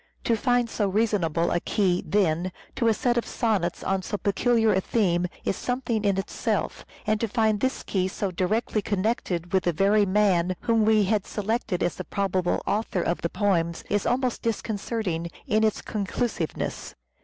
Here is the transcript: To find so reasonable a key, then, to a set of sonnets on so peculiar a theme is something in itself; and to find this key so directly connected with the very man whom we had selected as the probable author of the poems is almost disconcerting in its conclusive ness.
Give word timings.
To 0.23 0.35
find 0.35 0.67
so 0.67 0.87
reasonable 0.89 1.51
a 1.51 1.59
key, 1.59 2.03
then, 2.03 2.51
to 2.75 2.87
a 2.87 2.93
set 2.95 3.17
of 3.19 3.25
sonnets 3.27 3.83
on 3.83 4.01
so 4.01 4.17
peculiar 4.17 4.73
a 4.73 4.81
theme 4.81 5.27
is 5.45 5.55
something 5.55 6.03
in 6.03 6.17
itself; 6.17 6.87
and 7.05 7.21
to 7.21 7.27
find 7.27 7.59
this 7.59 7.83
key 7.83 8.07
so 8.07 8.31
directly 8.31 8.81
connected 8.81 9.53
with 9.53 9.65
the 9.65 9.73
very 9.73 10.07
man 10.07 10.55
whom 10.61 10.85
we 10.85 11.03
had 11.03 11.27
selected 11.27 11.83
as 11.83 11.97
the 11.97 12.03
probable 12.03 12.63
author 12.65 13.03
of 13.03 13.21
the 13.21 13.29
poems 13.29 13.83
is 13.91 14.07
almost 14.07 14.41
disconcerting 14.41 15.29
in 15.45 15.63
its 15.63 15.83
conclusive 15.83 16.57
ness. 16.57 16.95